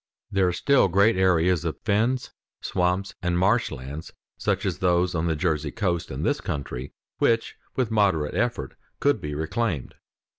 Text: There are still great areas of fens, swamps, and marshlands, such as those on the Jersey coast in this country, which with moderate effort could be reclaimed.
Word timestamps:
There 0.31 0.47
are 0.47 0.51
still 0.51 0.87
great 0.87 1.15
areas 1.15 1.63
of 1.63 1.79
fens, 1.81 2.31
swamps, 2.59 3.13
and 3.21 3.37
marshlands, 3.37 4.11
such 4.35 4.65
as 4.65 4.79
those 4.79 5.13
on 5.13 5.27
the 5.27 5.35
Jersey 5.35 5.69
coast 5.69 6.09
in 6.09 6.23
this 6.23 6.41
country, 6.41 6.91
which 7.19 7.55
with 7.75 7.91
moderate 7.91 8.33
effort 8.33 8.73
could 8.99 9.21
be 9.21 9.35
reclaimed. 9.35 9.93